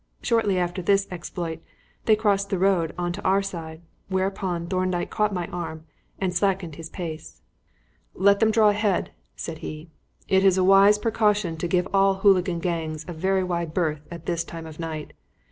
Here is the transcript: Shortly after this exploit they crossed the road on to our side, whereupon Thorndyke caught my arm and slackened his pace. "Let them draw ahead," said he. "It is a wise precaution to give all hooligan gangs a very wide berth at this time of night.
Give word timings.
Shortly 0.23 0.57
after 0.57 0.81
this 0.81 1.07
exploit 1.11 1.59
they 2.05 2.15
crossed 2.15 2.49
the 2.49 2.57
road 2.57 2.91
on 2.97 3.11
to 3.13 3.21
our 3.23 3.43
side, 3.43 3.83
whereupon 4.09 4.65
Thorndyke 4.65 5.11
caught 5.11 5.31
my 5.31 5.45
arm 5.49 5.85
and 6.17 6.33
slackened 6.35 6.73
his 6.75 6.89
pace. 6.89 7.43
"Let 8.15 8.39
them 8.39 8.49
draw 8.49 8.69
ahead," 8.69 9.11
said 9.35 9.59
he. 9.59 9.91
"It 10.27 10.43
is 10.43 10.57
a 10.57 10.63
wise 10.63 10.97
precaution 10.97 11.55
to 11.57 11.67
give 11.67 11.87
all 11.93 12.15
hooligan 12.15 12.57
gangs 12.57 13.05
a 13.07 13.13
very 13.13 13.43
wide 13.43 13.75
berth 13.75 14.07
at 14.09 14.25
this 14.25 14.43
time 14.43 14.65
of 14.65 14.79
night. 14.79 15.13